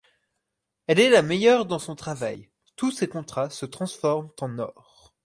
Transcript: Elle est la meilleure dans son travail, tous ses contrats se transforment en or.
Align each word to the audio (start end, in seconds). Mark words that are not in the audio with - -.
Elle 0.87 0.99
est 0.99 1.11
la 1.11 1.21
meilleure 1.21 1.67
dans 1.67 1.77
son 1.77 1.95
travail, 1.95 2.49
tous 2.75 2.89
ses 2.89 3.07
contrats 3.07 3.51
se 3.51 3.67
transforment 3.67 4.31
en 4.41 4.57
or. 4.57 5.13